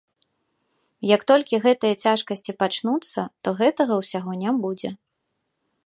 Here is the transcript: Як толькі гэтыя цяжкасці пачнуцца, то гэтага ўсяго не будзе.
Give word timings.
Як 1.15 1.21
толькі 1.31 1.59
гэтыя 1.65 1.99
цяжкасці 2.05 2.51
пачнуцца, 2.63 3.21
то 3.45 3.49
гэтага 3.61 3.93
ўсяго 4.01 4.31
не 4.47 4.51
будзе. 4.65 4.89